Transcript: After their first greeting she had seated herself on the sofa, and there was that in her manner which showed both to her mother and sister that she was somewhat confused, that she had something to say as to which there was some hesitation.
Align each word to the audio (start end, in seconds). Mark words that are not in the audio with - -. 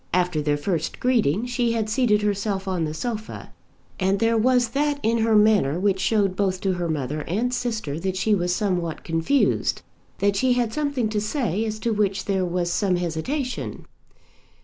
After 0.15 0.41
their 0.41 0.57
first 0.57 0.99
greeting 0.99 1.45
she 1.45 1.73
had 1.73 1.87
seated 1.87 2.23
herself 2.23 2.67
on 2.67 2.85
the 2.85 2.93
sofa, 2.95 3.53
and 3.99 4.17
there 4.17 4.35
was 4.35 4.69
that 4.69 4.99
in 5.03 5.19
her 5.19 5.35
manner 5.35 5.79
which 5.79 5.99
showed 5.99 6.35
both 6.35 6.59
to 6.61 6.73
her 6.73 6.89
mother 6.89 7.21
and 7.27 7.53
sister 7.53 7.99
that 7.99 8.17
she 8.17 8.33
was 8.33 8.51
somewhat 8.51 9.03
confused, 9.03 9.83
that 10.17 10.35
she 10.35 10.53
had 10.53 10.73
something 10.73 11.07
to 11.09 11.21
say 11.21 11.63
as 11.65 11.77
to 11.77 11.93
which 11.93 12.25
there 12.25 12.45
was 12.45 12.73
some 12.73 12.95
hesitation. 12.95 13.85